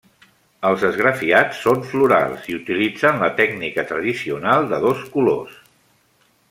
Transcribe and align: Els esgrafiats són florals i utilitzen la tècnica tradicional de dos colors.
Els 0.69 0.85
esgrafiats 0.87 1.59
són 1.65 1.83
florals 1.91 2.49
i 2.53 2.57
utilitzen 2.61 3.23
la 3.25 3.31
tècnica 3.41 3.87
tradicional 3.93 4.69
de 4.73 4.81
dos 4.87 5.05
colors. 5.17 5.61